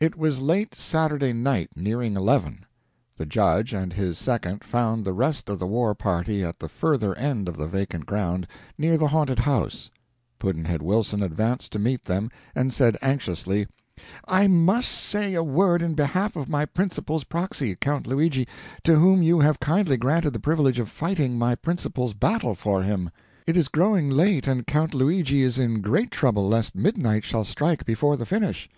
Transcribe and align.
It 0.00 0.16
was 0.16 0.40
late 0.40 0.74
Saturday 0.74 1.32
night 1.32 1.70
nearing 1.76 2.16
eleven. 2.16 2.66
The 3.16 3.26
judge 3.26 3.72
and 3.72 3.92
his 3.92 4.18
second 4.18 4.64
found 4.64 5.04
the 5.04 5.12
rest 5.12 5.48
of 5.48 5.60
the 5.60 5.68
war 5.68 5.94
party 5.94 6.42
at 6.42 6.58
the 6.58 6.68
further 6.68 7.14
end 7.14 7.48
of 7.48 7.56
the 7.56 7.68
vacant 7.68 8.06
ground, 8.06 8.48
near 8.76 8.98
the 8.98 9.06
haunted 9.06 9.38
house. 9.38 9.88
Pudd'nhead 10.40 10.82
Wilson 10.82 11.22
advanced 11.22 11.70
to 11.70 11.78
meet 11.78 12.02
them, 12.06 12.28
and 12.56 12.72
said 12.72 12.98
anxiously: 13.00 13.68
"I 14.26 14.48
must 14.48 14.88
say 14.90 15.34
a 15.34 15.44
word 15.44 15.80
in 15.80 15.94
behalf 15.94 16.34
of 16.34 16.48
my 16.48 16.64
principal's 16.66 17.22
proxy, 17.22 17.76
Count 17.76 18.04
Luigi, 18.08 18.48
to 18.82 18.96
whom 18.96 19.22
you 19.22 19.38
have 19.38 19.60
kindly 19.60 19.96
granted 19.96 20.30
the 20.32 20.40
privilege 20.40 20.80
of 20.80 20.90
fighting 20.90 21.38
my 21.38 21.54
principal's 21.54 22.14
battle 22.14 22.56
for 22.56 22.82
him. 22.82 23.10
It 23.46 23.56
is 23.56 23.68
growing 23.68 24.10
late, 24.10 24.48
and 24.48 24.66
Count 24.66 24.92
Luigi 24.92 25.42
is 25.44 25.56
in 25.56 25.82
great 25.82 26.10
trouble 26.10 26.48
lest 26.48 26.74
midnight 26.74 27.22
shall 27.22 27.44
strike 27.44 27.84
before 27.86 28.16
the 28.16 28.26
finish." 28.26 28.68